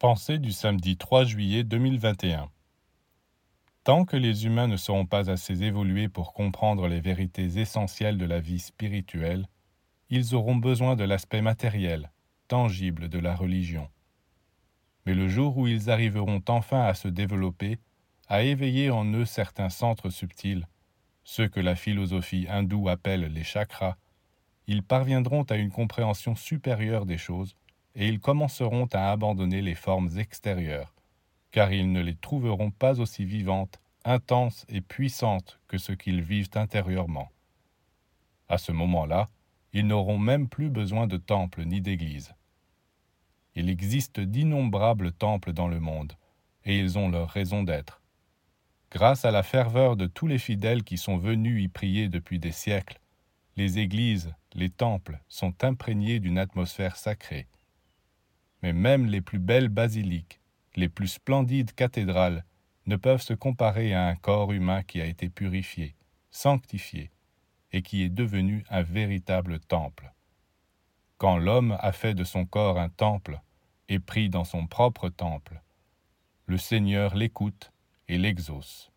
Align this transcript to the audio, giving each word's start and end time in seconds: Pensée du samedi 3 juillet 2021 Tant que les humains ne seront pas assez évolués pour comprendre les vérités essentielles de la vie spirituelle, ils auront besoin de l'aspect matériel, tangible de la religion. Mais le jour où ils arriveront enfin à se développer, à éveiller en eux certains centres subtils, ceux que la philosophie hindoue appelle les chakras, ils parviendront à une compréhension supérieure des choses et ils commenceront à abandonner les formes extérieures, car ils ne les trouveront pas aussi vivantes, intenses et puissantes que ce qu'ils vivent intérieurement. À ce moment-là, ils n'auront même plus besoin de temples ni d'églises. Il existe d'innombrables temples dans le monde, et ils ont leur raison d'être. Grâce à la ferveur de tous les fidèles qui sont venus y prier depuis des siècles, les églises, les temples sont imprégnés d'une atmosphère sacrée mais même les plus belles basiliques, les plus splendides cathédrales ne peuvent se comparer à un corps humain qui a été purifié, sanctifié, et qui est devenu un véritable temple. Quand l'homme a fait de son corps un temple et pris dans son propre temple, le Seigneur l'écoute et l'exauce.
Pensée 0.00 0.38
du 0.38 0.50
samedi 0.50 0.96
3 0.96 1.24
juillet 1.24 1.62
2021 1.62 2.48
Tant 3.84 4.06
que 4.06 4.16
les 4.16 4.46
humains 4.46 4.66
ne 4.66 4.78
seront 4.78 5.04
pas 5.04 5.30
assez 5.30 5.62
évolués 5.62 6.08
pour 6.08 6.32
comprendre 6.32 6.88
les 6.88 7.02
vérités 7.02 7.60
essentielles 7.60 8.16
de 8.16 8.24
la 8.24 8.40
vie 8.40 8.60
spirituelle, 8.60 9.46
ils 10.08 10.34
auront 10.34 10.56
besoin 10.56 10.96
de 10.96 11.04
l'aspect 11.04 11.42
matériel, 11.42 12.10
tangible 12.48 13.10
de 13.10 13.18
la 13.18 13.36
religion. 13.36 13.90
Mais 15.04 15.12
le 15.12 15.28
jour 15.28 15.58
où 15.58 15.66
ils 15.66 15.90
arriveront 15.90 16.40
enfin 16.48 16.80
à 16.80 16.94
se 16.94 17.08
développer, 17.08 17.78
à 18.26 18.42
éveiller 18.42 18.88
en 18.88 19.04
eux 19.04 19.26
certains 19.26 19.68
centres 19.68 20.08
subtils, 20.08 20.66
ceux 21.24 21.48
que 21.48 21.60
la 21.60 21.76
philosophie 21.76 22.46
hindoue 22.48 22.88
appelle 22.88 23.30
les 23.30 23.44
chakras, 23.44 23.98
ils 24.66 24.82
parviendront 24.82 25.42
à 25.42 25.56
une 25.56 25.70
compréhension 25.70 26.36
supérieure 26.36 27.04
des 27.04 27.18
choses 27.18 27.54
et 27.94 28.08
ils 28.08 28.20
commenceront 28.20 28.86
à 28.92 29.10
abandonner 29.10 29.62
les 29.62 29.74
formes 29.74 30.10
extérieures, 30.18 30.94
car 31.50 31.72
ils 31.72 31.90
ne 31.90 32.00
les 32.00 32.14
trouveront 32.14 32.70
pas 32.70 33.00
aussi 33.00 33.24
vivantes, 33.24 33.80
intenses 34.04 34.64
et 34.68 34.80
puissantes 34.80 35.60
que 35.68 35.78
ce 35.78 35.92
qu'ils 35.92 36.22
vivent 36.22 36.50
intérieurement. 36.54 37.30
À 38.48 38.58
ce 38.58 38.72
moment-là, 38.72 39.28
ils 39.72 39.86
n'auront 39.86 40.18
même 40.18 40.48
plus 40.48 40.70
besoin 40.70 41.06
de 41.06 41.16
temples 41.16 41.64
ni 41.64 41.80
d'églises. 41.80 42.34
Il 43.54 43.68
existe 43.68 44.20
d'innombrables 44.20 45.12
temples 45.12 45.52
dans 45.52 45.68
le 45.68 45.80
monde, 45.80 46.14
et 46.64 46.78
ils 46.78 46.98
ont 46.98 47.08
leur 47.08 47.28
raison 47.28 47.62
d'être. 47.62 48.00
Grâce 48.90 49.24
à 49.24 49.30
la 49.30 49.42
ferveur 49.42 49.96
de 49.96 50.06
tous 50.06 50.26
les 50.26 50.38
fidèles 50.38 50.82
qui 50.82 50.98
sont 50.98 51.16
venus 51.16 51.62
y 51.62 51.68
prier 51.68 52.08
depuis 52.08 52.38
des 52.38 52.52
siècles, 52.52 53.00
les 53.56 53.78
églises, 53.78 54.34
les 54.54 54.70
temples 54.70 55.20
sont 55.28 55.64
imprégnés 55.64 56.18
d'une 56.18 56.38
atmosphère 56.38 56.96
sacrée 56.96 57.46
mais 58.62 58.72
même 58.72 59.06
les 59.06 59.20
plus 59.20 59.38
belles 59.38 59.68
basiliques, 59.68 60.40
les 60.76 60.88
plus 60.88 61.08
splendides 61.08 61.72
cathédrales 61.74 62.44
ne 62.86 62.96
peuvent 62.96 63.22
se 63.22 63.34
comparer 63.34 63.94
à 63.94 64.06
un 64.06 64.16
corps 64.16 64.52
humain 64.52 64.82
qui 64.82 65.00
a 65.00 65.06
été 65.06 65.28
purifié, 65.28 65.94
sanctifié, 66.30 67.10
et 67.72 67.82
qui 67.82 68.02
est 68.02 68.08
devenu 68.08 68.64
un 68.68 68.82
véritable 68.82 69.60
temple. 69.60 70.12
Quand 71.18 71.36
l'homme 71.36 71.76
a 71.80 71.92
fait 71.92 72.14
de 72.14 72.24
son 72.24 72.46
corps 72.46 72.78
un 72.78 72.88
temple 72.88 73.40
et 73.88 73.98
pris 73.98 74.28
dans 74.28 74.44
son 74.44 74.66
propre 74.66 75.08
temple, 75.08 75.62
le 76.46 76.58
Seigneur 76.58 77.14
l'écoute 77.14 77.72
et 78.08 78.18
l'exauce. 78.18 78.90